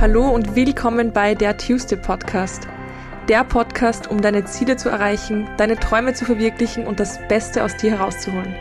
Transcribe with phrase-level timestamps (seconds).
[0.00, 2.66] Hallo und willkommen bei der Tuesday Podcast.
[3.28, 7.76] Der Podcast, um deine Ziele zu erreichen, deine Träume zu verwirklichen und das Beste aus
[7.76, 8.54] dir herauszuholen.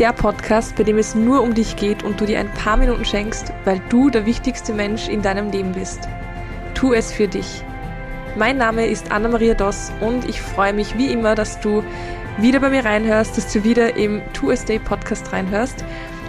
[0.00, 3.04] Der Podcast, bei dem es nur um dich geht und du dir ein paar Minuten
[3.04, 6.08] schenkst, weil du der wichtigste Mensch in deinem Leben bist.
[6.74, 7.62] Tu es für dich.
[8.34, 11.84] Mein Name ist Anna-Maria Doss und ich freue mich wie immer, dass du
[12.38, 15.84] wieder bei mir reinhörst, dass du wieder im Two Day Podcast reinhörst.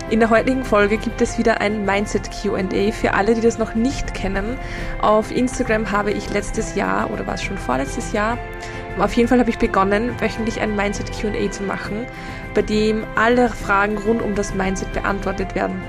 [0.09, 3.75] In der heutigen Folge gibt es wieder ein Mindset QA für alle, die das noch
[3.75, 4.57] nicht kennen.
[5.03, 8.39] Auf Instagram habe ich letztes Jahr oder war es schon vorletztes Jahr,
[8.97, 12.05] auf jeden Fall habe ich begonnen, wöchentlich ein Mindset QA zu machen,
[12.53, 15.81] bei dem alle Fragen rund um das Mindset beantwortet werden.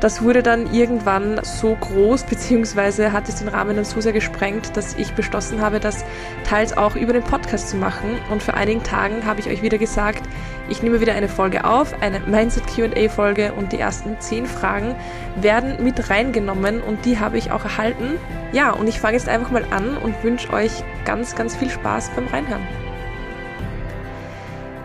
[0.00, 4.74] Das wurde dann irgendwann so groß, beziehungsweise hat es den Rahmen dann so sehr gesprengt,
[4.74, 6.06] dass ich beschlossen habe, das
[6.48, 8.18] teils auch über den Podcast zu machen.
[8.30, 10.22] Und vor einigen Tagen habe ich euch wieder gesagt,
[10.70, 14.94] ich nehme wieder eine Folge auf, eine Mindset QA-Folge und die ersten zehn Fragen
[15.40, 18.18] werden mit reingenommen und die habe ich auch erhalten.
[18.52, 20.72] Ja, und ich fange jetzt einfach mal an und wünsche euch
[21.04, 22.66] ganz, ganz viel Spaß beim Reinhören.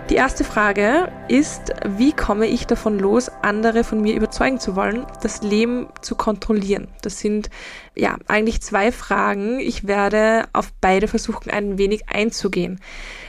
[0.09, 5.07] Die erste Frage ist, wie komme ich davon los, andere von mir überzeugen zu wollen,
[5.23, 6.89] das Leben zu kontrollieren?
[7.01, 7.49] Das sind
[7.95, 9.59] ja eigentlich zwei Fragen.
[9.59, 12.79] Ich werde auf beide versuchen, ein wenig einzugehen.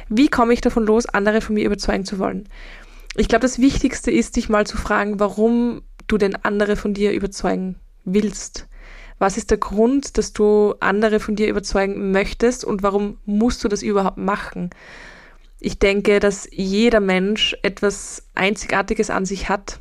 [0.08, 2.48] Wie komme ich davon los, andere von mir überzeugen zu wollen?
[3.16, 7.12] Ich glaube, das Wichtigste ist, dich mal zu fragen, warum du denn andere von dir
[7.12, 8.68] überzeugen willst.
[9.18, 13.68] Was ist der Grund, dass du andere von dir überzeugen möchtest und warum musst du
[13.68, 14.70] das überhaupt machen?
[15.58, 19.80] Ich denke, dass jeder Mensch etwas Einzigartiges an sich hat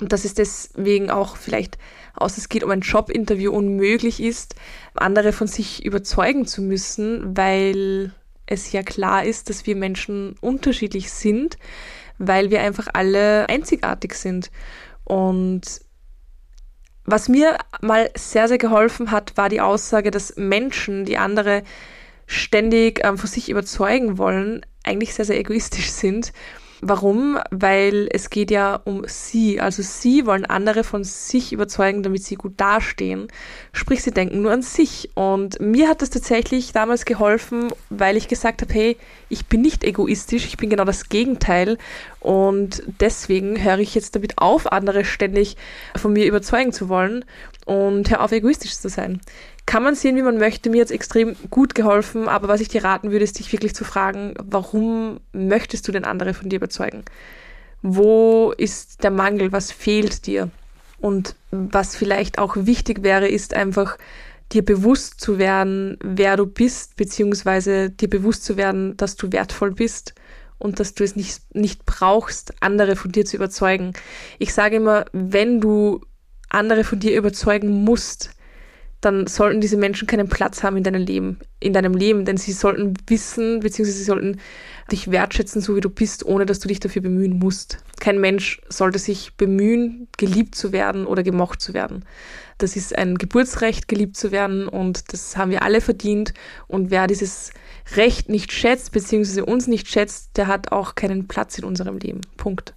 [0.00, 1.76] und dass es deswegen auch vielleicht,
[2.14, 4.54] außer es geht um ein Jobinterview, unmöglich ist,
[4.94, 8.14] andere von sich überzeugen zu müssen, weil
[8.46, 11.56] es ja klar ist, dass wir Menschen unterschiedlich sind,
[12.18, 14.50] weil wir einfach alle einzigartig sind.
[15.04, 15.80] Und
[17.04, 21.62] was mir mal sehr, sehr geholfen hat, war die Aussage, dass Menschen, die andere
[22.26, 26.32] ständig ähm, von sich überzeugen wollen, eigentlich sehr, sehr egoistisch sind.
[26.84, 27.38] Warum?
[27.52, 29.60] Weil es geht ja um sie.
[29.60, 33.28] Also sie wollen andere von sich überzeugen, damit sie gut dastehen.
[33.72, 35.10] Sprich, sie denken nur an sich.
[35.14, 38.96] Und mir hat das tatsächlich damals geholfen, weil ich gesagt habe, hey,
[39.28, 41.78] ich bin nicht egoistisch, ich bin genau das Gegenteil.
[42.18, 45.56] Und deswegen höre ich jetzt damit auf, andere ständig
[45.94, 47.24] von mir überzeugen zu wollen
[47.64, 49.20] und hör auf, egoistisch zu sein
[49.66, 50.70] kann man sehen, wie man möchte.
[50.70, 53.74] Mir hat es extrem gut geholfen, aber was ich dir raten würde, ist dich wirklich
[53.74, 57.04] zu fragen, warum möchtest du denn andere von dir überzeugen?
[57.82, 59.52] Wo ist der Mangel?
[59.52, 60.50] Was fehlt dir?
[61.00, 63.98] Und was vielleicht auch wichtig wäre, ist einfach
[64.52, 69.72] dir bewusst zu werden, wer du bist, beziehungsweise dir bewusst zu werden, dass du wertvoll
[69.72, 70.14] bist
[70.58, 73.94] und dass du es nicht, nicht brauchst, andere von dir zu überzeugen.
[74.38, 76.02] Ich sage immer, wenn du
[76.48, 78.30] andere von dir überzeugen musst,
[79.02, 82.52] dann sollten diese Menschen keinen Platz haben in deinem Leben, in deinem Leben, denn sie
[82.52, 84.40] sollten wissen, beziehungsweise sie sollten
[84.92, 87.78] dich wertschätzen, so wie du bist, ohne dass du dich dafür bemühen musst.
[87.98, 92.04] Kein Mensch sollte sich bemühen, geliebt zu werden oder gemocht zu werden.
[92.58, 96.32] Das ist ein Geburtsrecht, geliebt zu werden und das haben wir alle verdient.
[96.68, 97.50] Und wer dieses
[97.96, 102.20] Recht nicht schätzt, beziehungsweise uns nicht schätzt, der hat auch keinen Platz in unserem Leben.
[102.36, 102.72] Punkt.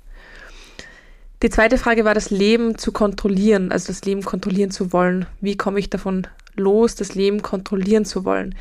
[1.46, 5.28] Die zweite Frage war, das Leben zu kontrollieren, also das Leben kontrollieren zu wollen.
[5.42, 6.26] Wie komme ich davon
[6.56, 8.56] los, das Leben kontrollieren zu wollen?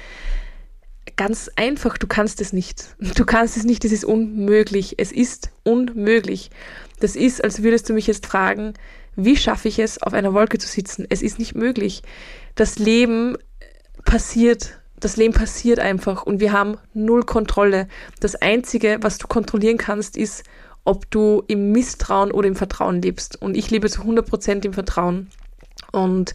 [1.16, 2.94] Ganz einfach, du kannst es nicht.
[3.16, 4.96] Du kannst es nicht, es ist unmöglich.
[4.98, 6.50] Es ist unmöglich.
[7.00, 8.74] Das ist, als würdest du mich jetzt fragen,
[9.16, 11.06] wie schaffe ich es, auf einer Wolke zu sitzen?
[11.08, 12.02] Es ist nicht möglich.
[12.54, 13.38] Das Leben
[14.04, 17.88] passiert das Leben passiert einfach und wir haben null Kontrolle.
[18.20, 20.44] Das Einzige, was du kontrollieren kannst, ist,
[20.84, 23.40] ob du im Misstrauen oder im Vertrauen lebst.
[23.40, 25.30] Und ich lebe zu 100% im Vertrauen.
[25.92, 26.34] Und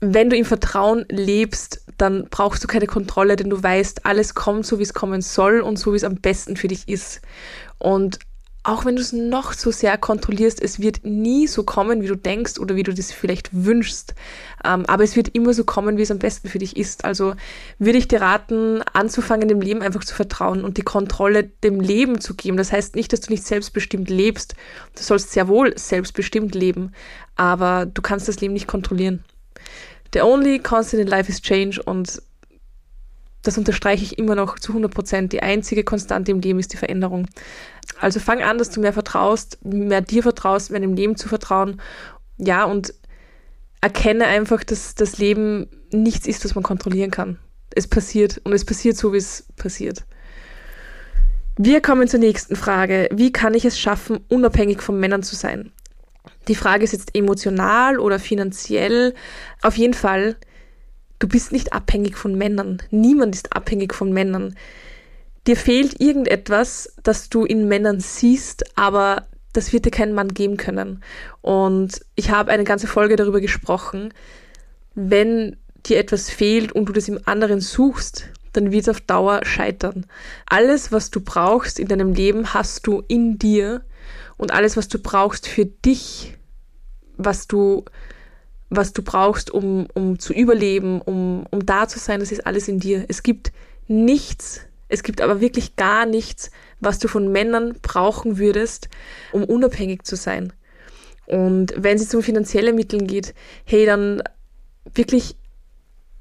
[0.00, 4.64] wenn du im Vertrauen lebst, dann brauchst du keine Kontrolle, denn du weißt, alles kommt
[4.64, 7.20] so, wie es kommen soll und so, wie es am besten für dich ist.
[7.78, 8.18] Und
[8.64, 12.16] auch wenn du es noch so sehr kontrollierst, es wird nie so kommen, wie du
[12.16, 14.14] denkst oder wie du das vielleicht wünschst.
[14.64, 17.04] Ähm, aber es wird immer so kommen, wie es am besten für dich ist.
[17.04, 17.34] Also
[17.78, 22.20] würde ich dir raten, anzufangen, dem Leben einfach zu vertrauen und die Kontrolle dem Leben
[22.20, 22.56] zu geben.
[22.56, 24.54] Das heißt nicht, dass du nicht selbstbestimmt lebst.
[24.96, 26.92] Du sollst sehr wohl selbstbestimmt leben,
[27.36, 29.24] aber du kannst das Leben nicht kontrollieren.
[30.12, 32.20] The only constant in life is change und
[33.42, 35.32] das unterstreiche ich immer noch zu 100 Prozent.
[35.32, 37.26] Die einzige Konstante im Leben ist die Veränderung.
[38.00, 41.80] Also fang an, dass du mehr vertraust, mehr dir vertraust, mehr dem Leben zu vertrauen.
[42.36, 42.94] Ja, und
[43.80, 47.38] erkenne einfach, dass das Leben nichts ist, was man kontrollieren kann.
[47.74, 50.04] Es passiert und es passiert so, wie es passiert.
[51.56, 53.08] Wir kommen zur nächsten Frage.
[53.12, 55.72] Wie kann ich es schaffen, unabhängig von Männern zu sein?
[56.46, 59.14] Die Frage ist jetzt emotional oder finanziell.
[59.62, 60.36] Auf jeden Fall,
[61.18, 62.82] du bist nicht abhängig von Männern.
[62.90, 64.54] Niemand ist abhängig von Männern.
[65.46, 70.56] Dir fehlt irgendetwas, das du in Männern siehst, aber das wird dir kein Mann geben
[70.56, 71.02] können.
[71.40, 74.12] Und ich habe eine ganze Folge darüber gesprochen,
[74.94, 75.56] wenn
[75.86, 80.06] dir etwas fehlt und du das im anderen suchst, dann wird es auf Dauer scheitern.
[80.46, 83.82] Alles, was du brauchst in deinem Leben, hast du in dir
[84.36, 86.36] und alles, was du brauchst für dich,
[87.16, 87.84] was du,
[88.70, 92.68] was du brauchst, um, um zu überleben, um, um da zu sein, das ist alles
[92.68, 93.04] in dir.
[93.08, 93.52] Es gibt
[93.86, 96.50] nichts, es gibt aber wirklich gar nichts,
[96.80, 98.88] was du von Männern brauchen würdest,
[99.32, 100.52] um unabhängig zu sein.
[101.26, 103.34] Und wenn es um finanzielle Mittel geht,
[103.64, 104.22] hey, dann
[104.94, 105.36] wirklich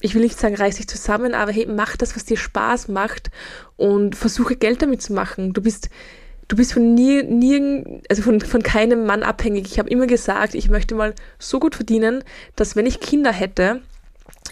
[0.02, 3.32] ich will nicht sagen, reiß dich zusammen, aber hey, mach das, was dir Spaß macht
[3.78, 5.54] und versuche Geld damit zu machen.
[5.54, 5.90] Du bist,
[6.48, 9.68] du bist von nie, nie also von, von keinem Mann abhängig.
[9.72, 12.24] Ich habe immer gesagt, ich möchte mal so gut verdienen,
[12.56, 13.82] dass wenn ich Kinder hätte,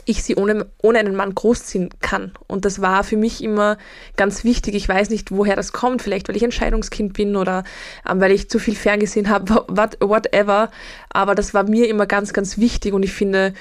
[0.03, 2.31] ich sie ohne, ohne einen Mann großziehen kann.
[2.47, 3.77] Und das war für mich immer
[4.17, 4.75] ganz wichtig.
[4.75, 6.01] Ich weiß nicht, woher das kommt.
[6.01, 7.63] Vielleicht, weil ich ein Scheidungskind bin oder
[8.07, 10.69] ähm, weil ich zu viel ferngesehen habe, what, whatever.
[11.09, 12.93] Aber das war mir immer ganz, ganz wichtig.
[12.93, 13.53] Und ich finde,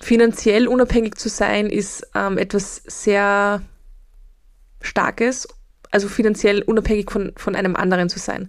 [0.00, 3.62] finanziell unabhängig zu sein, ist ähm, etwas sehr
[4.80, 5.48] Starkes,
[5.90, 8.48] also finanziell unabhängig von, von einem anderen zu sein.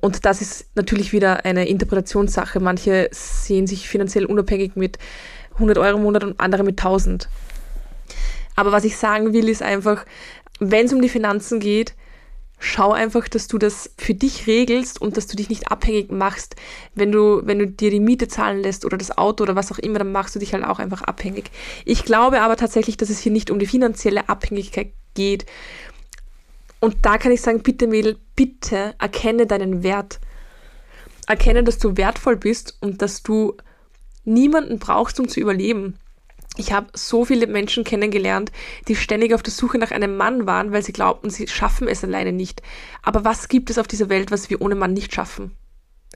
[0.00, 2.60] Und das ist natürlich wieder eine Interpretationssache.
[2.60, 4.98] Manche sehen sich finanziell unabhängig mit
[5.54, 7.28] 100 Euro im Monat und andere mit 1000.
[8.56, 10.04] Aber was ich sagen will, ist einfach,
[10.58, 11.94] wenn es um die Finanzen geht,
[12.62, 16.54] schau einfach, dass du das für dich regelst und dass du dich nicht abhängig machst.
[16.94, 19.78] Wenn du, wenn du dir die Miete zahlen lässt oder das Auto oder was auch
[19.78, 21.50] immer, dann machst du dich halt auch einfach abhängig.
[21.84, 25.44] Ich glaube aber tatsächlich, dass es hier nicht um die finanzielle Abhängigkeit geht.
[26.82, 30.18] Und da kann ich sagen, bitte Mädel, bitte erkenne deinen Wert.
[31.28, 33.56] Erkenne, dass du wertvoll bist und dass du
[34.24, 35.96] niemanden brauchst, um zu überleben.
[36.56, 38.50] Ich habe so viele Menschen kennengelernt,
[38.88, 42.02] die ständig auf der Suche nach einem Mann waren, weil sie glaubten, sie schaffen es
[42.02, 42.62] alleine nicht.
[43.02, 45.52] Aber was gibt es auf dieser Welt, was wir ohne Mann nicht schaffen?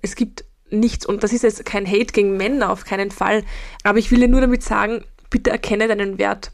[0.03, 1.07] Es gibt nichts.
[1.07, 3.45] Und das ist jetzt kein Hate gegen Männer, auf keinen Fall.
[3.85, 6.51] Aber ich will dir nur damit sagen, bitte erkenne deinen Wert.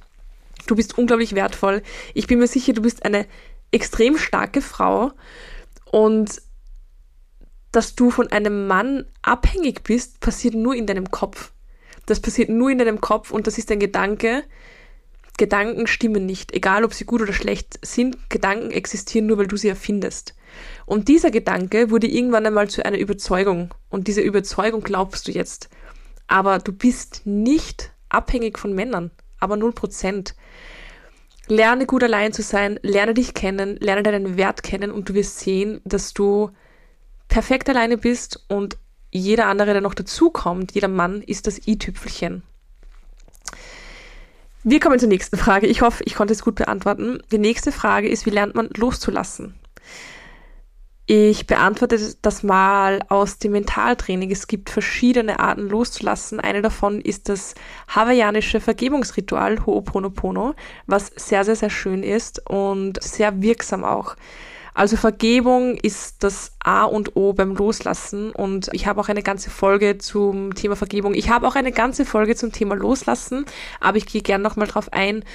[0.67, 1.83] Du bist unglaublich wertvoll.
[2.13, 3.27] Ich bin mir sicher, du bist eine
[3.73, 5.13] extrem starke Frau.
[5.91, 6.41] Und
[7.73, 11.53] dass du von einem Mann abhängig bist, passiert nur in deinem Kopf.
[12.07, 14.45] Das passiert nur in deinem Kopf und das ist ein Gedanke.
[15.39, 18.29] Gedanken stimmen nicht, egal ob sie gut oder schlecht sind.
[18.29, 20.35] Gedanken existieren nur, weil du sie erfindest.
[20.85, 23.73] Und dieser Gedanke wurde irgendwann einmal zu einer Überzeugung.
[23.89, 25.71] Und diese Überzeugung glaubst du jetzt.
[26.27, 29.11] Aber du bist nicht abhängig von Männern.
[29.41, 30.35] Aber 0%.
[31.49, 35.41] Lerne gut allein zu sein, lerne dich kennen, lerne deinen Wert kennen und du wirst
[35.41, 36.51] sehen, dass du
[37.29, 38.79] perfekt alleine bist und
[39.11, 42.43] jeder andere, der noch dazukommt, jeder Mann, ist das i-Tüpfelchen.
[44.65, 45.67] Wir kommen zur nächsten Frage.
[45.67, 47.21] Ich hoffe, ich konnte es gut beantworten.
[47.33, 49.55] Die nächste Frage ist, wie lernt man loszulassen?
[51.15, 54.31] Ich beantworte das mal aus dem Mentaltraining.
[54.31, 56.41] Es gibt verschiedene Arten loszulassen.
[56.41, 57.55] Eine davon ist das
[57.89, 60.55] hawaiianische Vergebungsritual Ho'oponopono,
[60.87, 64.17] was sehr, sehr, sehr schön ist und sehr wirksam auch.
[64.73, 69.51] Also Vergebung ist das A und O beim Loslassen und ich habe auch eine ganze
[69.51, 71.13] Folge zum Thema Vergebung.
[71.13, 73.45] Ich habe auch eine ganze Folge zum Thema Loslassen,
[73.81, 75.27] aber ich gehe gerne nochmal drauf ein.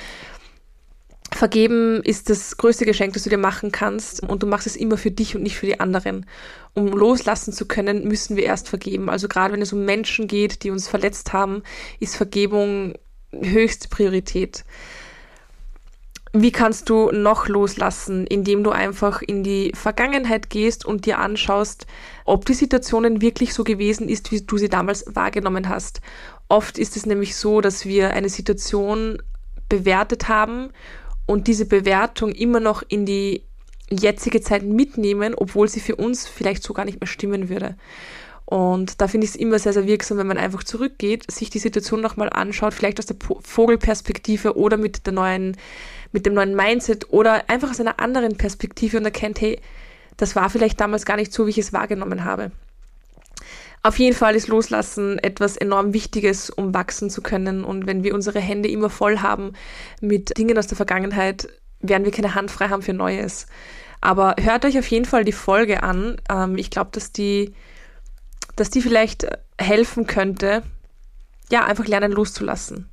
[1.37, 4.97] Vergeben ist das größte Geschenk, das du dir machen kannst und du machst es immer
[4.97, 6.25] für dich und nicht für die anderen.
[6.73, 9.07] Um loslassen zu können, müssen wir erst vergeben.
[9.07, 11.61] Also gerade wenn es um Menschen geht, die uns verletzt haben,
[11.99, 12.95] ist Vergebung
[13.31, 14.65] höchste Priorität.
[16.33, 21.85] Wie kannst du noch loslassen, indem du einfach in die Vergangenheit gehst und dir anschaust,
[22.25, 26.01] ob die Situation wirklich so gewesen ist, wie du sie damals wahrgenommen hast.
[26.47, 29.21] Oft ist es nämlich so, dass wir eine Situation
[29.69, 30.71] bewertet haben
[31.27, 33.43] und diese Bewertung immer noch in die
[33.91, 37.75] jetzige Zeit mitnehmen, obwohl sie für uns vielleicht so gar nicht mehr stimmen würde.
[38.45, 41.59] Und da finde ich es immer sehr, sehr wirksam, wenn man einfach zurückgeht, sich die
[41.59, 45.57] Situation nochmal anschaut, vielleicht aus der Vogelperspektive oder mit der neuen
[46.11, 49.59] mit dem neuen Mindset oder einfach aus einer anderen Perspektive und erkennt, hey,
[50.15, 52.51] das war vielleicht damals gar nicht so, wie ich es wahrgenommen habe.
[53.83, 57.63] Auf jeden Fall ist Loslassen etwas enorm Wichtiges, um wachsen zu können.
[57.63, 59.53] Und wenn wir unsere Hände immer voll haben
[60.01, 61.47] mit Dingen aus der Vergangenheit,
[61.79, 63.47] werden wir keine Hand frei haben für Neues.
[64.01, 66.17] Aber hört euch auf jeden Fall die Folge an.
[66.29, 67.53] Ähm, ich glaube, dass die,
[68.55, 69.27] dass die vielleicht
[69.59, 70.63] helfen könnte,
[71.49, 72.89] ja, einfach lernen loszulassen.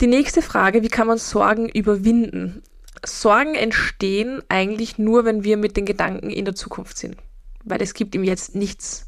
[0.00, 2.62] Die nächste Frage, wie kann man Sorgen überwinden?
[3.04, 7.16] Sorgen entstehen eigentlich nur, wenn wir mit den Gedanken in der Zukunft sind,
[7.66, 9.06] weil es gibt im Jetzt nichts.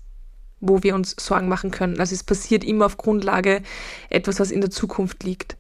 [0.60, 2.00] wo wir uns Sorgen machen können.
[2.00, 3.62] Also es passiert immer auf Grundlage
[4.10, 5.56] etwas, was in der Zukunft liegt.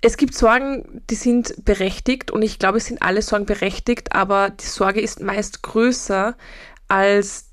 [0.00, 4.50] Es gibt Sorgen, die sind berechtigt und ich glaube, es sind alle Sorgen berechtigt, aber
[4.50, 6.34] die Sorge ist meist größer
[6.88, 7.48] als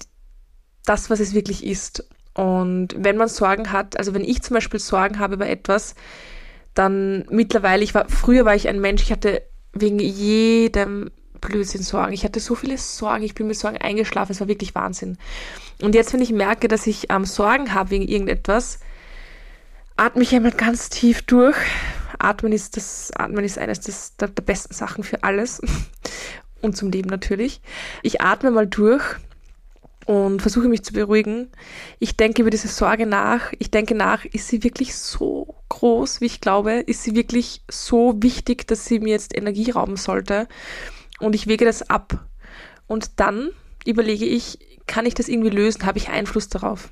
[0.85, 2.07] das, was es wirklich ist.
[2.33, 5.95] Und wenn man Sorgen hat, also wenn ich zum Beispiel Sorgen habe über etwas,
[6.75, 9.43] dann mittlerweile, ich war, früher war ich ein Mensch, ich hatte
[9.73, 11.11] wegen jedem
[11.41, 12.13] Blödsinn Sorgen.
[12.13, 15.17] Ich hatte so viele Sorgen, ich bin mit Sorgen eingeschlafen, es war wirklich Wahnsinn.
[15.81, 18.79] Und jetzt, wenn ich merke, dass ich ähm, Sorgen habe wegen irgendetwas,
[19.97, 21.57] atme ich einmal ganz tief durch.
[22.19, 25.61] Atmen ist das, Atmen ist eines des, der, der besten Sachen für alles.
[26.61, 27.59] Und zum Leben natürlich.
[28.03, 29.03] Ich atme mal durch
[30.05, 31.49] und versuche mich zu beruhigen.
[31.99, 33.53] Ich denke über diese Sorge nach.
[33.59, 36.73] Ich denke nach, ist sie wirklich so groß, wie ich glaube?
[36.73, 40.47] Ist sie wirklich so wichtig, dass sie mir jetzt Energie rauben sollte?
[41.21, 42.25] Und ich wege das ab.
[42.87, 43.51] Und dann
[43.85, 45.85] überlege ich, kann ich das irgendwie lösen?
[45.85, 46.89] Habe ich Einfluss darauf?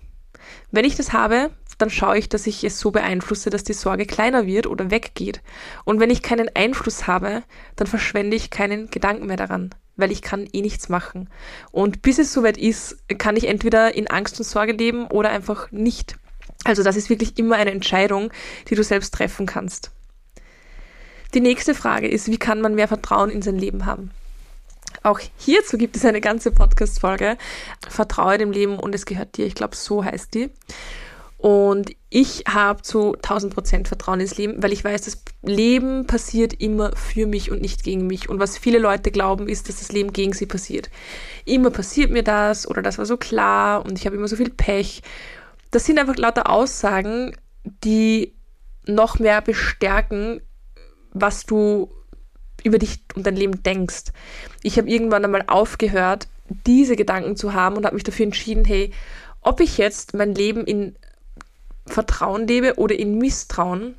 [0.72, 4.06] Wenn ich das habe, dann schaue ich, dass ich es so beeinflusse, dass die Sorge
[4.06, 5.42] kleiner wird oder weggeht.
[5.86, 7.44] Und wenn ich keinen Einfluss habe,
[7.76, 11.30] dann verschwende ich keinen Gedanken mehr daran weil ich kann eh nichts machen.
[11.72, 15.72] Und bis es soweit ist, kann ich entweder in Angst und Sorge leben oder einfach
[15.72, 16.18] nicht.
[16.64, 18.32] Also das ist wirklich immer eine Entscheidung,
[18.70, 19.92] die du selbst treffen kannst.
[21.34, 24.12] Die nächste Frage ist, wie kann man mehr Vertrauen in sein Leben haben?
[25.04, 27.38] Auch hierzu gibt es eine ganze Podcast-Folge.
[27.88, 29.46] Vertraue dem Leben und es gehört dir.
[29.46, 30.50] Ich glaube, so heißt die.
[31.40, 36.54] Und ich habe zu 1000 Prozent Vertrauen ins Leben, weil ich weiß, das Leben passiert
[36.54, 38.28] immer für mich und nicht gegen mich.
[38.28, 40.90] Und was viele Leute glauben, ist, dass das Leben gegen sie passiert.
[41.46, 44.50] Immer passiert mir das oder das war so klar und ich habe immer so viel
[44.50, 45.02] Pech.
[45.72, 47.38] Das sind einfach lauter Aussagen,
[47.86, 48.36] die
[48.86, 50.42] noch mehr bestärken,
[51.14, 51.90] was du
[52.64, 54.06] über dich und dein Leben denkst.
[54.64, 56.28] Ich habe irgendwann einmal aufgehört,
[56.66, 58.92] diese Gedanken zu haben und habe mich dafür entschieden, hey,
[59.42, 60.96] ob ich jetzt mein Leben in
[61.86, 63.96] Vertrauen lebe oder in Misstrauen,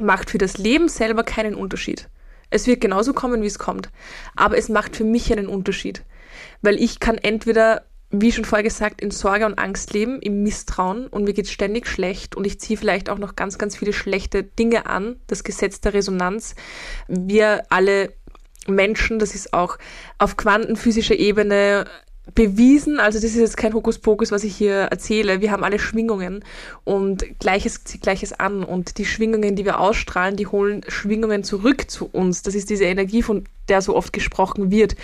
[0.00, 2.08] macht für das Leben selber keinen Unterschied.
[2.50, 3.90] Es wird genauso kommen, wie es kommt.
[4.36, 6.04] Aber es macht für mich einen Unterschied.
[6.60, 7.82] Weil ich kann entweder,
[8.12, 11.52] wie schon vorher gesagt, in Sorge und Angst leben, im Misstrauen und mir geht es
[11.52, 15.16] ständig schlecht und ich ziehe vielleicht auch noch ganz, ganz viele schlechte Dinge an.
[15.26, 16.54] Das Gesetz der Resonanz.
[17.08, 18.12] Wir alle
[18.68, 19.78] Menschen, das ist auch
[20.18, 21.86] auf quantenphysischer Ebene
[22.34, 25.40] bewiesen, also das ist jetzt kein Hokuspokus, was ich hier erzähle.
[25.40, 26.44] Wir haben alle Schwingungen
[26.84, 31.90] und Gleiches zieht Gleiches an und die Schwingungen, die wir ausstrahlen, die holen Schwingungen zurück
[31.90, 32.42] zu uns.
[32.42, 34.96] Das ist diese Energie, von der so oft gesprochen wird.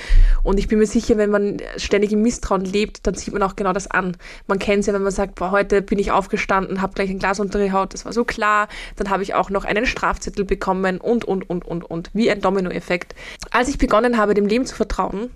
[0.43, 3.57] Und ich bin mir sicher, wenn man ständig im Misstrauen lebt, dann sieht man auch
[3.57, 4.17] genau das an.
[4.47, 7.19] Man kennt es ja, wenn man sagt, boah, heute bin ich aufgestanden, habe gleich ein
[7.19, 8.69] Glas unter die Haut, das war so klar.
[8.97, 12.11] Dann habe ich auch noch einen Strafzettel bekommen und, und, und, und, und.
[12.13, 13.15] Wie ein Dominoeffekt.
[13.51, 15.31] Als ich begonnen habe, dem Leben zu vertrauen,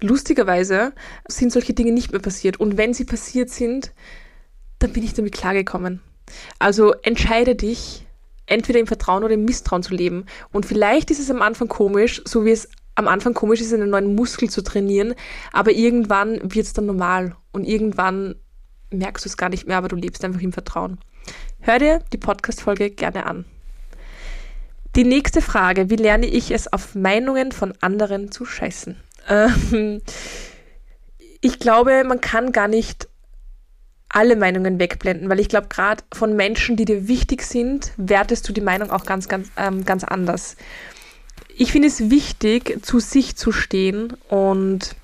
[0.00, 0.92] lustigerweise
[1.28, 2.60] sind solche Dinge nicht mehr passiert.
[2.60, 3.92] Und wenn sie passiert sind,
[4.78, 6.00] dann bin ich damit klargekommen.
[6.58, 8.03] Also entscheide dich,
[8.46, 10.26] entweder im Vertrauen oder im Misstrauen zu leben.
[10.52, 13.90] Und vielleicht ist es am Anfang komisch, so wie es am Anfang komisch ist, einen
[13.90, 15.14] neuen Muskel zu trainieren,
[15.52, 18.36] aber irgendwann wird es dann normal und irgendwann
[18.90, 20.98] merkst du es gar nicht mehr, aber du lebst einfach im Vertrauen.
[21.60, 23.44] Hör dir die Podcast-Folge gerne an.
[24.94, 28.96] Die nächste Frage, wie lerne ich es, auf Meinungen von anderen zu scheißen?
[29.28, 30.02] Ähm,
[31.40, 33.08] ich glaube, man kann gar nicht
[34.14, 38.52] alle Meinungen wegblenden, weil ich glaube, gerade von Menschen, die dir wichtig sind, wertest du
[38.52, 40.56] die Meinung auch ganz, ganz, ähm, ganz anders.
[41.56, 44.94] Ich finde es wichtig, zu sich zu stehen und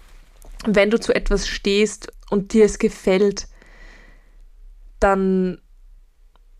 [0.65, 3.49] wenn du zu etwas stehst und dir es gefällt,
[5.01, 5.59] dann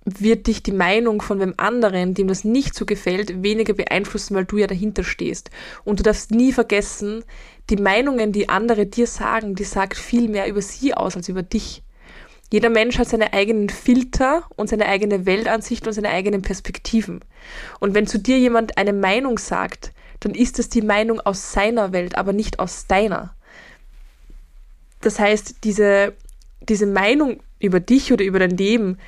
[0.05, 4.47] wird dich die Meinung von wem anderen, dem das nicht so gefällt, weniger beeinflussen, weil
[4.47, 5.51] du ja dahinter stehst.
[5.85, 7.23] Und du darfst nie vergessen,
[7.69, 11.45] die Meinungen, die andere dir sagen, die sagt viel mehr über sie aus als über
[11.45, 11.85] dich.
[12.53, 17.21] Jeder Mensch hat seine eigenen Filter und seine eigene Weltansicht und seine eigenen Perspektiven.
[17.79, 21.93] Und wenn zu dir jemand eine Meinung sagt, dann ist es die Meinung aus seiner
[21.93, 23.35] Welt, aber nicht aus deiner.
[25.01, 26.15] Das heißt, diese,
[26.61, 28.99] diese Meinung über dich oder über dein Leben,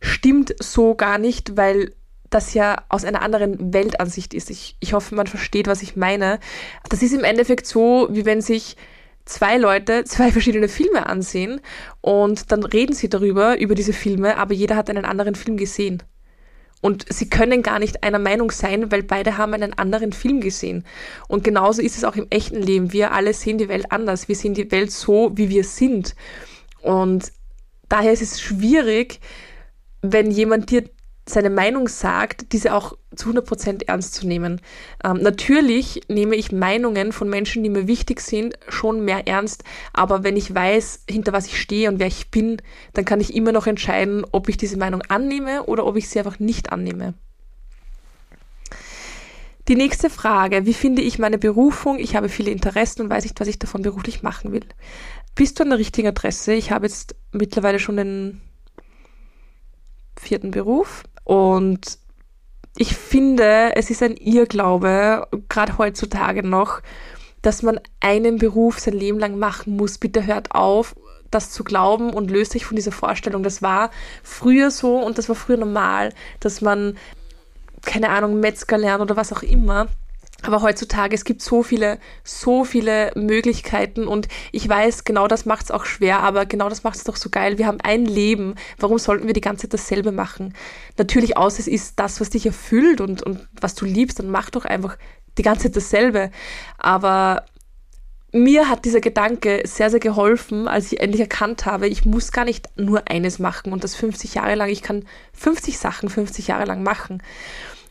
[0.00, 1.92] stimmt so gar nicht, weil
[2.30, 4.48] das ja aus einer anderen Weltansicht ist.
[4.48, 6.40] Ich, ich hoffe, man versteht, was ich meine.
[6.88, 8.76] Das ist im Endeffekt so, wie wenn sich
[9.24, 11.60] zwei Leute zwei verschiedene Filme ansehen
[12.00, 16.02] und dann reden sie darüber, über diese Filme, aber jeder hat einen anderen Film gesehen.
[16.82, 20.84] Und sie können gar nicht einer Meinung sein, weil beide haben einen anderen Film gesehen.
[21.28, 22.92] Und genauso ist es auch im echten Leben.
[22.92, 24.26] Wir alle sehen die Welt anders.
[24.26, 26.16] Wir sehen die Welt so, wie wir sind.
[26.80, 27.30] Und
[27.88, 29.20] daher ist es schwierig,
[30.02, 30.82] wenn jemand dir
[31.24, 34.60] seine Meinung sagt, diese auch zu 100% ernst zu nehmen.
[35.04, 39.62] Ähm, natürlich nehme ich Meinungen von Menschen, die mir wichtig sind, schon mehr ernst,
[39.92, 42.60] aber wenn ich weiß, hinter was ich stehe und wer ich bin,
[42.92, 46.18] dann kann ich immer noch entscheiden, ob ich diese Meinung annehme oder ob ich sie
[46.18, 47.14] einfach nicht annehme.
[49.68, 52.00] Die nächste Frage, wie finde ich meine Berufung?
[52.00, 54.66] Ich habe viele Interessen und weiß nicht, was ich davon beruflich machen will.
[55.36, 56.52] Bist du an der richtigen Adresse?
[56.52, 58.40] Ich habe jetzt mittlerweile schon den
[60.18, 61.98] vierten Beruf und
[62.76, 66.80] ich finde, es ist ein Irrglaube, gerade heutzutage noch,
[67.42, 69.98] dass man einen Beruf sein Leben lang machen muss.
[69.98, 70.94] Bitte hört auf,
[71.30, 73.42] das zu glauben und löst sich von dieser Vorstellung.
[73.42, 73.90] Das war
[74.22, 76.96] früher so und das war früher normal, dass man,
[77.82, 79.88] keine Ahnung, Metzger lernt oder was auch immer.
[80.42, 85.66] Aber heutzutage, es gibt so viele, so viele Möglichkeiten und ich weiß, genau das macht
[85.66, 87.58] es auch schwer, aber genau das macht es doch so geil.
[87.58, 88.56] Wir haben ein Leben.
[88.78, 90.54] Warum sollten wir die ganze Zeit dasselbe machen?
[90.98, 94.50] Natürlich aus, es ist das, was dich erfüllt und, und was du liebst, dann mach
[94.50, 94.96] doch einfach
[95.38, 96.30] die ganze Zeit dasselbe.
[96.76, 97.44] Aber
[98.32, 102.44] mir hat dieser Gedanke sehr, sehr geholfen, als ich endlich erkannt habe, ich muss gar
[102.44, 104.70] nicht nur eines machen und das 50 Jahre lang.
[104.70, 107.22] Ich kann 50 Sachen 50 Jahre lang machen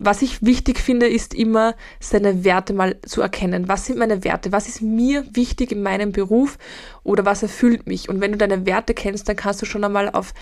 [0.03, 3.67] was ich wichtig finde, ist immer seine Werte mal zu erkennen.
[3.67, 4.51] Was sind meine Werte?
[4.51, 6.57] Was ist mir wichtig in meinem Beruf
[7.03, 8.09] oder was erfüllt mich?
[8.09, 10.33] Und wenn du deine Werte kennst, dann kannst du schon einmal auf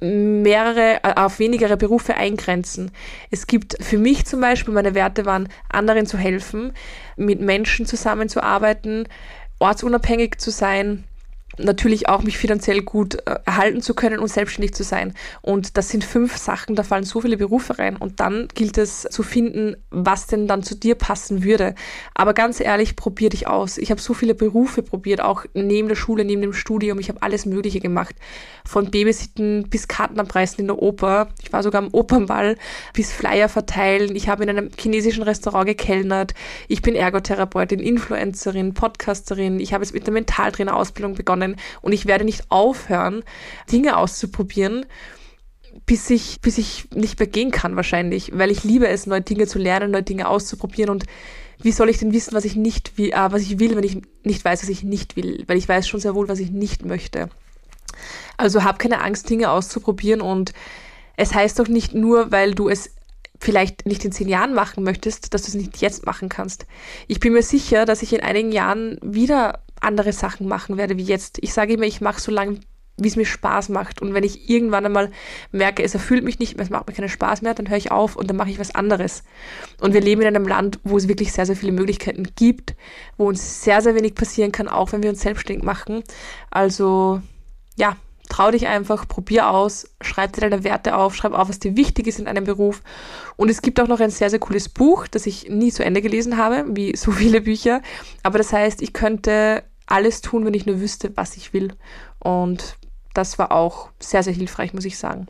[0.00, 2.90] mehrere, äh, auf wenigere Berufe eingrenzen.
[3.30, 6.72] Es gibt für mich zum Beispiel, meine Werte waren, anderen zu helfen,
[7.16, 9.06] mit Menschen zusammenzuarbeiten,
[9.58, 11.04] ortsunabhängig zu sein,
[11.58, 15.14] natürlich auch mich finanziell gut äh, erhalten zu können und selbstständig zu sein.
[15.40, 17.96] Und das sind fünf Sachen, da fallen so viele Berufe rein.
[17.96, 21.74] Und dann gilt es zu finden, was denn dann zu dir passen würde.
[22.14, 23.78] Aber ganz ehrlich, probier dich aus.
[23.78, 26.98] Ich habe so viele Berufe probiert, auch neben der Schule, neben dem Studium.
[26.98, 28.14] Ich habe alles Mögliche gemacht.
[28.64, 31.28] Von Babysitten bis Kartenabreißen in der Oper.
[31.42, 32.56] Ich war sogar am Opernball,
[32.94, 34.16] bis Flyer verteilen.
[34.16, 36.34] Ich habe in einem chinesischen Restaurant gekellnert.
[36.68, 39.60] Ich bin Ergotherapeutin, Influencerin, Podcasterin.
[39.60, 43.24] Ich habe jetzt mit der Mentaltrainer-Ausbildung begonnen begonnen und ich werde nicht aufhören,
[43.70, 44.86] Dinge auszuprobieren,
[45.86, 49.46] bis ich, bis ich nicht mehr gehen kann wahrscheinlich, weil ich liebe es, neue Dinge
[49.46, 51.04] zu lernen, neue Dinge auszuprobieren und
[51.62, 54.02] wie soll ich denn wissen, was ich nicht will, äh, was ich will, wenn ich
[54.24, 56.84] nicht weiß, was ich nicht will, weil ich weiß schon sehr wohl, was ich nicht
[56.84, 57.28] möchte.
[58.36, 60.52] Also hab keine Angst, Dinge auszuprobieren und
[61.16, 62.90] es heißt doch nicht nur, weil du es
[63.38, 66.66] vielleicht nicht in zehn Jahren machen möchtest, dass du es nicht jetzt machen kannst.
[67.06, 71.02] Ich bin mir sicher, dass ich in einigen Jahren wieder andere Sachen machen werde wie
[71.02, 71.38] jetzt.
[71.40, 72.60] Ich sage immer, ich mache so lange,
[72.96, 74.02] wie es mir Spaß macht.
[74.02, 75.10] Und wenn ich irgendwann einmal
[75.50, 77.90] merke, es erfüllt mich nicht mehr, es macht mir keinen Spaß mehr, dann höre ich
[77.90, 79.24] auf und dann mache ich was anderes.
[79.80, 82.74] Und wir leben in einem Land, wo es wirklich sehr, sehr viele Möglichkeiten gibt,
[83.16, 86.02] wo uns sehr, sehr wenig passieren kann, auch wenn wir uns selbstständig machen.
[86.50, 87.22] Also,
[87.76, 87.96] ja,
[88.28, 92.06] trau dich einfach, probier aus, schreib dir deine Werte auf, schreib auf, was dir wichtig
[92.06, 92.82] ist in einem Beruf.
[93.36, 96.02] Und es gibt auch noch ein sehr, sehr cooles Buch, das ich nie zu Ende
[96.02, 97.82] gelesen habe, wie so viele Bücher.
[98.22, 101.74] Aber das heißt, ich könnte alles tun, wenn ich nur wüsste, was ich will.
[102.18, 102.76] Und
[103.14, 105.26] das war auch sehr, sehr hilfreich, muss ich sagen.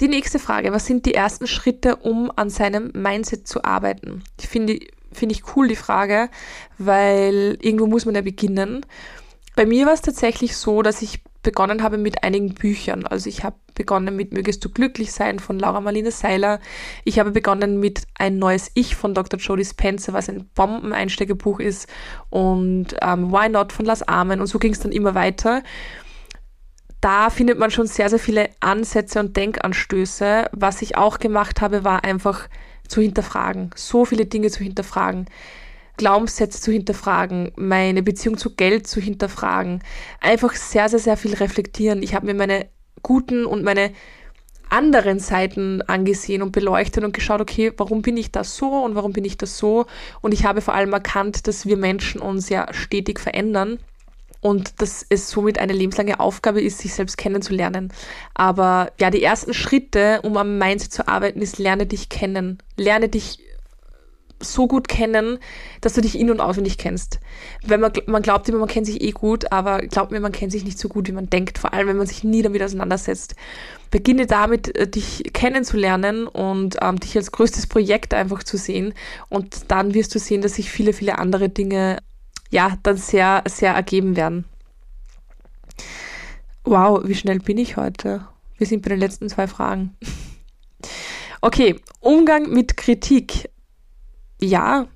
[0.00, 4.24] Die nächste Frage, was sind die ersten Schritte, um an seinem Mindset zu arbeiten?
[4.40, 4.80] Ich finde
[5.12, 6.28] finde ich cool die Frage,
[6.78, 8.84] weil irgendwo muss man ja beginnen.
[9.54, 13.06] Bei mir war es tatsächlich so, dass ich begonnen habe mit einigen Büchern.
[13.06, 16.60] Also ich habe begonnen mit Mögest du glücklich sein von Laura Marlene Seiler.
[17.04, 19.40] Ich habe begonnen mit Ein neues Ich von Dr.
[19.40, 21.88] Jodie Spencer, was ein Bombeneinsteigerbuch ist
[22.30, 25.62] und ähm, Why Not von Las Armen und so ging es dann immer weiter.
[27.00, 30.48] Da findet man schon sehr, sehr viele Ansätze und Denkanstöße.
[30.52, 32.48] Was ich auch gemacht habe, war einfach
[32.86, 35.26] zu hinterfragen, so viele Dinge zu hinterfragen.
[35.96, 39.82] Glaubenssätze zu hinterfragen, meine Beziehung zu Geld zu hinterfragen,
[40.20, 42.02] einfach sehr, sehr, sehr viel reflektieren.
[42.02, 42.66] Ich habe mir meine
[43.02, 43.92] guten und meine
[44.72, 49.12] anderen Seiten angesehen und beleuchtet und geschaut, okay, warum bin ich das so und warum
[49.12, 49.84] bin ich das so?
[50.22, 53.78] Und ich habe vor allem erkannt, dass wir Menschen uns ja stetig verändern
[54.40, 57.92] und dass es somit eine lebenslange Aufgabe ist, sich selbst kennenzulernen.
[58.34, 62.58] Aber ja, die ersten Schritte, um am Mindset zu arbeiten, ist lerne dich kennen.
[62.76, 63.40] Lerne dich
[64.42, 65.38] so gut kennen,
[65.80, 67.20] dass du dich in- und auswendig kennst.
[67.64, 70.52] Wenn man, man glaubt immer, man kennt sich eh gut, aber glaubt mir, man kennt
[70.52, 73.34] sich nicht so gut, wie man denkt, vor allem wenn man sich nie damit auseinandersetzt.
[73.90, 78.94] Beginne damit, äh, dich kennenzulernen und ähm, dich als größtes Projekt einfach zu sehen
[79.28, 81.98] und dann wirst du sehen, dass sich viele, viele andere Dinge
[82.50, 84.44] ja dann sehr, sehr ergeben werden.
[86.64, 88.26] Wow, wie schnell bin ich heute?
[88.56, 89.96] Wir sind bei den letzten zwei Fragen.
[91.44, 93.50] Okay, Umgang mit Kritik
[94.42, 94.86] ja,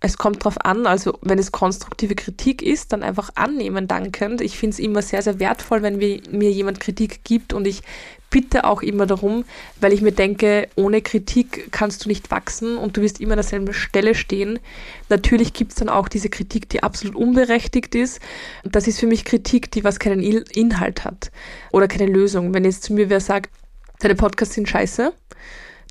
[0.00, 4.40] es kommt drauf an, also wenn es konstruktive Kritik ist, dann einfach annehmen, dankend.
[4.40, 7.82] Ich finde es immer sehr, sehr wertvoll, wenn mir, mir jemand Kritik gibt und ich
[8.30, 9.44] bitte auch immer darum,
[9.80, 13.38] weil ich mir denke, ohne Kritik kannst du nicht wachsen und du wirst immer an
[13.38, 14.60] derselben Stelle stehen.
[15.08, 18.20] Natürlich gibt es dann auch diese Kritik, die absolut unberechtigt ist.
[18.62, 21.32] Das ist für mich Kritik, die was keinen Inhalt hat
[21.72, 22.54] oder keine Lösung.
[22.54, 23.50] Wenn jetzt zu mir wer sagt,
[23.98, 25.12] deine Podcasts sind scheiße,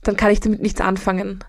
[0.03, 1.43] dann kann ich damit nichts anfangen.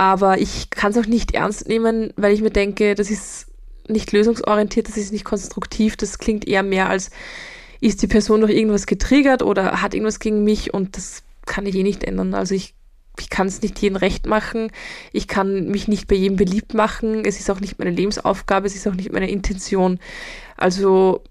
[0.00, 3.48] Aber ich kann es auch nicht ernst nehmen, weil ich mir denke, das ist
[3.86, 7.10] nicht lösungsorientiert, das ist nicht konstruktiv, das klingt eher mehr als,
[7.82, 11.74] ist die Person durch irgendwas getriggert oder hat irgendwas gegen mich und das kann ich
[11.74, 12.32] eh nicht ändern.
[12.32, 12.72] Also ich,
[13.18, 14.72] ich kann es nicht jedem recht machen,
[15.12, 18.76] ich kann mich nicht bei jedem beliebt machen, es ist auch nicht meine Lebensaufgabe, es
[18.76, 19.98] ist auch nicht meine Intention.
[20.56, 21.22] Also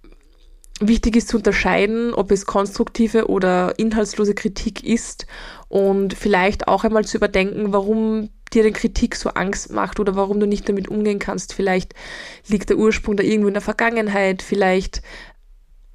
[0.80, 5.26] wichtig ist zu unterscheiden, ob es konstruktive oder inhaltslose Kritik ist
[5.70, 10.40] und vielleicht auch einmal zu überdenken, warum dir denn Kritik so Angst macht oder warum
[10.40, 11.54] du nicht damit umgehen kannst.
[11.54, 11.94] Vielleicht
[12.48, 15.02] liegt der Ursprung da irgendwo in der Vergangenheit, vielleicht,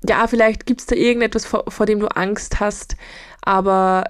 [0.09, 2.97] ja, vielleicht gibt es da irgendetwas, vor, vor dem du Angst hast,
[3.43, 4.05] aber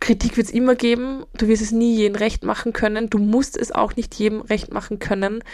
[0.00, 3.56] Kritik wird es immer geben, du wirst es nie jedem recht machen können, du musst
[3.56, 5.44] es auch nicht jedem recht machen können.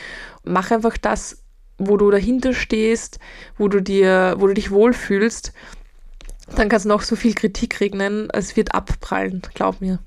[0.44, 1.42] Mach einfach das,
[1.78, 3.18] wo du dahinter stehst,
[3.59, 5.52] wo du dir, wo du dich wohlfühlst,
[6.54, 9.98] dann kann es noch so viel Kritik regnen, es wird abprallen, glaub mir.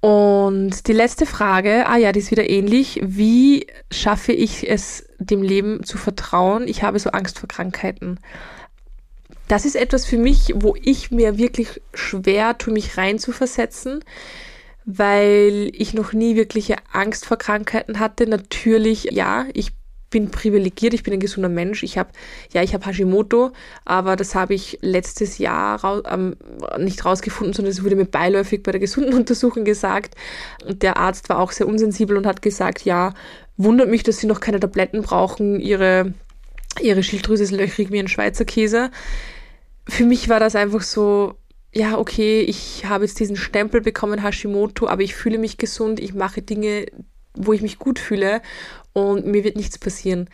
[0.00, 3.00] Und die letzte Frage, ah ja, die ist wieder ähnlich.
[3.02, 6.68] Wie schaffe ich es, dem Leben zu vertrauen?
[6.68, 8.20] Ich habe so Angst vor Krankheiten.
[9.48, 14.04] Das ist etwas für mich, wo ich mir wirklich schwer tue, mich reinzuversetzen,
[14.84, 18.28] weil ich noch nie wirkliche Angst vor Krankheiten hatte.
[18.28, 19.72] Natürlich, ja, ich
[20.10, 21.82] bin privilegiert, ich bin ein gesunder Mensch.
[21.82, 22.10] Ich habe,
[22.52, 23.52] ja, ich habe Hashimoto,
[23.84, 26.36] aber das habe ich letztes Jahr raus, ähm,
[26.78, 30.14] nicht rausgefunden, sondern es wurde mir beiläufig bei der gesunden Untersuchung gesagt.
[30.66, 33.14] Und der Arzt war auch sehr unsensibel und hat gesagt, ja,
[33.56, 35.60] wundert mich, dass Sie noch keine Tabletten brauchen.
[35.60, 36.14] Ihre,
[36.80, 38.90] ihre Schilddrüse ist löchrig wie ein Schweizer Käse.
[39.86, 41.34] Für mich war das einfach so,
[41.72, 46.14] ja, okay, ich habe jetzt diesen Stempel bekommen, Hashimoto, aber ich fühle mich gesund, ich
[46.14, 46.86] mache Dinge,
[47.34, 48.42] wo ich mich gut fühle
[48.92, 50.28] und mir wird nichts passieren.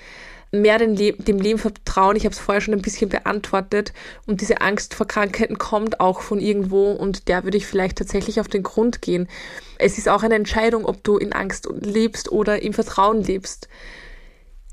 [0.52, 3.92] Mehr dem, Le dem Leben vertrauen, ich habe es vorher schon ein bisschen beantwortet
[4.26, 8.38] und diese Angst vor Krankheiten kommt auch von irgendwo und der würde ich vielleicht tatsächlich
[8.38, 9.28] auf den Grund gehen.
[9.78, 13.68] Es ist auch eine Entscheidung, ob du in Angst lebst oder im Vertrauen lebst.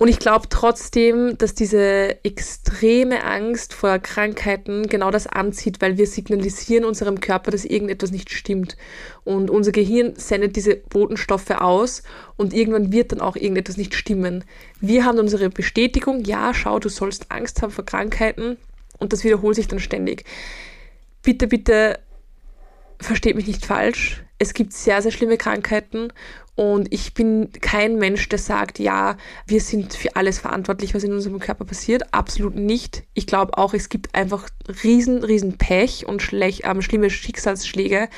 [0.01, 6.07] Und ich glaube trotzdem, dass diese extreme Angst vor Krankheiten genau das anzieht, weil wir
[6.07, 8.77] signalisieren unserem Körper, dass irgendetwas nicht stimmt.
[9.25, 12.01] Und unser Gehirn sendet diese Botenstoffe aus
[12.35, 14.43] und irgendwann wird dann auch irgendetwas nicht stimmen.
[14.79, 18.57] Wir haben unsere Bestätigung, ja, schau, du sollst Angst haben vor Krankheiten
[18.97, 20.25] und das wiederholt sich dann ständig.
[21.21, 21.99] Bitte, bitte
[22.99, 24.23] versteht mich nicht falsch.
[24.39, 26.11] Es gibt sehr, sehr schlimme Krankheiten
[26.55, 31.13] und ich bin kein Mensch, der sagt, ja, wir sind für alles verantwortlich, was in
[31.13, 32.13] unserem Körper passiert.
[32.13, 33.03] Absolut nicht.
[33.13, 34.49] Ich glaube auch, es gibt einfach
[34.83, 38.09] riesen, riesen Pech und schlecht, ähm, schlimme Schicksalsschläge.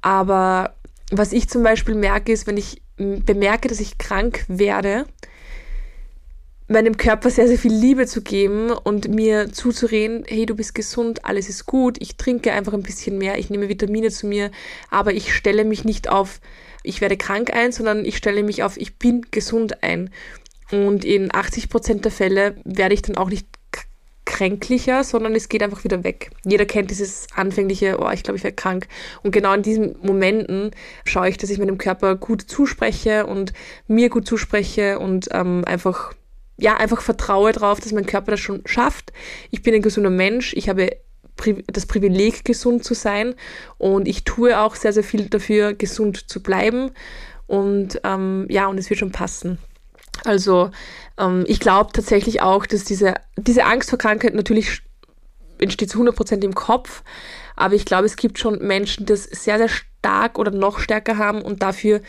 [0.00, 0.74] Aber
[1.10, 5.06] was ich zum Beispiel merke, ist, wenn ich bemerke, dass ich krank werde,
[6.68, 11.24] meinem Körper sehr, sehr viel Liebe zu geben und mir zuzureden, hey, du bist gesund,
[11.24, 14.52] alles ist gut, ich trinke einfach ein bisschen mehr, ich nehme Vitamine zu mir,
[14.88, 16.40] aber ich stelle mich nicht auf,
[16.82, 20.10] ich werde krank ein, sondern ich stelle mich auf, ich bin gesund ein.
[20.70, 23.46] Und in 80 Prozent der Fälle werde ich dann auch nicht
[24.24, 26.30] kränklicher, sondern es geht einfach wieder weg.
[26.44, 28.86] Jeder kennt dieses anfängliche, oh, ich glaube, ich werde krank.
[29.22, 30.70] Und genau in diesen Momenten
[31.04, 33.52] schaue ich, dass ich meinem Körper gut zuspreche und
[33.88, 36.14] mir gut zuspreche und ähm, einfach
[36.56, 39.12] ja, einfach vertraue darauf, dass mein Körper das schon schafft.
[39.50, 40.96] Ich bin ein gesunder Mensch, ich habe
[41.66, 43.34] das Privileg, gesund zu sein.
[43.78, 46.90] Und ich tue auch sehr, sehr viel dafür, gesund zu bleiben.
[47.46, 49.58] Und ähm, ja, und es wird schon passen.
[50.24, 50.70] Also
[51.18, 54.82] ähm, ich glaube tatsächlich auch, dass diese, diese Angst vor Krankheit natürlich
[55.58, 57.02] entsteht zu 100% im Kopf,
[57.56, 61.18] aber ich glaube, es gibt schon Menschen, die das sehr, sehr stark oder noch stärker
[61.18, 62.00] haben und dafür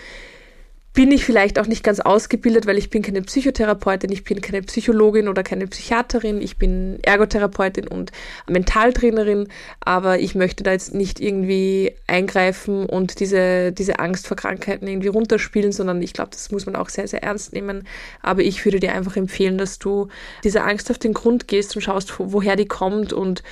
[0.94, 4.62] bin ich vielleicht auch nicht ganz ausgebildet, weil ich bin keine Psychotherapeutin, ich bin keine
[4.62, 8.12] Psychologin oder keine Psychiaterin, ich bin Ergotherapeutin und
[8.48, 9.48] Mentaltrainerin,
[9.80, 15.08] aber ich möchte da jetzt nicht irgendwie eingreifen und diese, diese Angst vor Krankheiten irgendwie
[15.08, 17.88] runterspielen, sondern ich glaube, das muss man auch sehr, sehr ernst nehmen.
[18.22, 20.10] Aber ich würde dir einfach empfehlen, dass du
[20.44, 23.44] dieser Angst auf den Grund gehst und schaust, woher die kommt und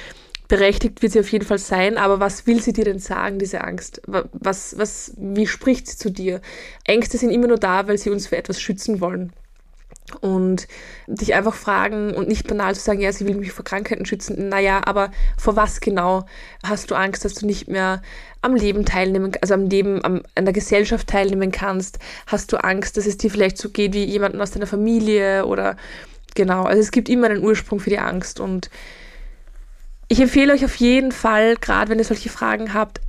[0.50, 3.62] berechtigt wird sie auf jeden Fall sein, aber was will sie dir denn sagen, diese
[3.64, 4.02] Angst?
[4.06, 6.42] Was, was, wie spricht sie zu dir?
[6.84, 9.32] Ängste sind immer nur da, weil sie uns für etwas schützen wollen.
[10.22, 10.68] und
[11.08, 14.50] dich einfach fragen und nicht banal zu sagen, ja, sie will mich vor Krankheiten schützen.
[14.50, 16.26] Naja, aber vor was genau
[16.64, 18.02] hast du Angst, dass du nicht mehr
[18.42, 22.00] am Leben teilnehmen, also am Leben, am, an der Gesellschaft teilnehmen kannst?
[22.26, 25.78] Hast du Angst, dass es dir vielleicht so geht wie jemanden aus deiner Familie oder
[26.36, 26.64] genau.
[26.64, 28.70] Also es gibt immer einen Ursprung für die Angst und
[30.12, 33.00] ich empfehle euch auf jeden Fall, gerade wenn ihr solche Fragen habt,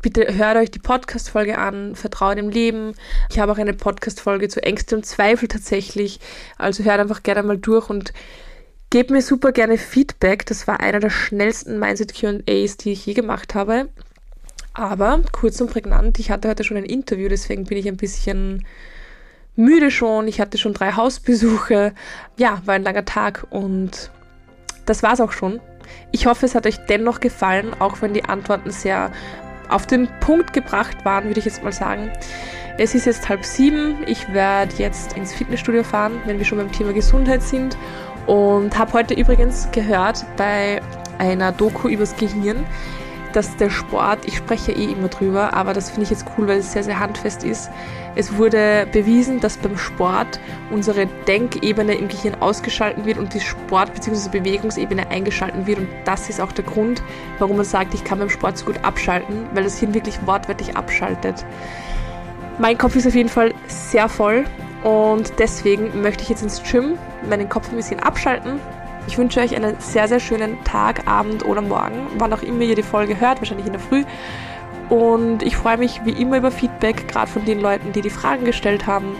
[0.00, 2.94] bitte hört euch die Podcast-Folge an, Vertrauen im Leben.
[3.30, 6.18] Ich habe auch eine Podcast-Folge zu Ängste und Zweifel tatsächlich.
[6.56, 8.14] Also hört einfach gerne mal durch und
[8.88, 10.46] gebt mir super gerne Feedback.
[10.46, 13.90] Das war einer der schnellsten Mindset QAs, die ich je gemacht habe.
[14.72, 18.64] Aber kurz und prägnant, ich hatte heute schon ein Interview, deswegen bin ich ein bisschen
[19.56, 20.26] müde schon.
[20.26, 21.92] Ich hatte schon drei Hausbesuche.
[22.38, 24.10] Ja, war ein langer Tag und
[24.86, 25.60] das war's auch schon.
[26.10, 29.10] Ich hoffe, es hat euch dennoch gefallen, auch wenn die Antworten sehr
[29.68, 32.10] auf den Punkt gebracht waren, würde ich jetzt mal sagen.
[32.78, 33.96] Es ist jetzt halb sieben.
[34.06, 37.76] Ich werde jetzt ins Fitnessstudio fahren, wenn wir schon beim Thema Gesundheit sind.
[38.26, 40.82] Und habe heute übrigens gehört bei
[41.18, 42.66] einer Doku übers Gehirn,
[43.32, 46.58] dass der Sport, ich spreche eh immer drüber, aber das finde ich jetzt cool, weil
[46.58, 47.70] es sehr, sehr handfest ist.
[48.16, 53.94] Es wurde bewiesen, dass beim Sport unsere Denkebene im Gehirn ausgeschalten wird und die Sport-
[53.94, 54.38] bzw.
[54.38, 55.78] Bewegungsebene eingeschalten wird.
[55.78, 57.02] Und das ist auch der Grund,
[57.38, 60.76] warum man sagt, ich kann beim Sport so gut abschalten, weil das Hirn wirklich wortwörtlich
[60.76, 61.44] abschaltet.
[62.58, 64.44] Mein Kopf ist auf jeden Fall sehr voll
[64.82, 66.98] und deswegen möchte ich jetzt ins Gym
[67.28, 68.58] meinen Kopf ein bisschen abschalten
[69.06, 72.74] ich wünsche euch einen sehr, sehr schönen Tag, Abend oder Morgen, wann auch immer ihr
[72.74, 74.04] die Folge hört, wahrscheinlich in der Früh.
[74.88, 78.44] Und ich freue mich wie immer über Feedback, gerade von den Leuten, die die Fragen
[78.44, 79.16] gestellt haben.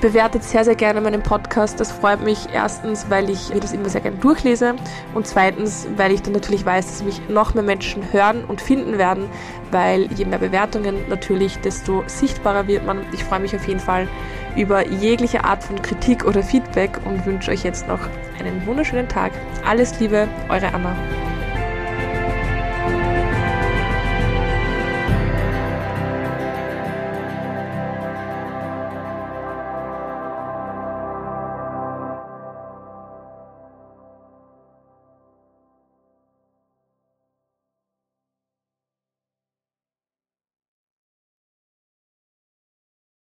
[0.00, 1.80] Bewertet sehr, sehr gerne meinen Podcast.
[1.80, 4.76] Das freut mich erstens, weil ich mir das immer sehr gerne durchlese
[5.12, 8.96] und zweitens, weil ich dann natürlich weiß, dass mich noch mehr Menschen hören und finden
[8.96, 9.24] werden,
[9.72, 13.00] weil je mehr Bewertungen natürlich, desto sichtbarer wird man.
[13.12, 14.06] Ich freue mich auf jeden Fall
[14.56, 18.00] über jegliche Art von Kritik oder Feedback und wünsche euch jetzt noch
[18.38, 19.32] einen wunderschönen Tag.
[19.66, 20.94] Alles Liebe, eure Anna.